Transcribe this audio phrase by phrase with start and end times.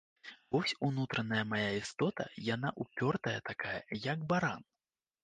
[0.53, 3.75] Вось унутраная мая істота яна ўпёртая такая,
[4.13, 4.65] як баран.